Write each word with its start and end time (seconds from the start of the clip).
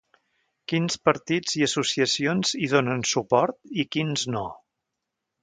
Quins 0.71 0.95
partits 1.09 1.53
i 1.59 1.61
associacions 1.65 2.55
hi 2.61 2.71
donen 2.73 3.05
suport 3.13 3.79
i 3.85 3.87
quins 3.97 4.27
no? 4.37 4.45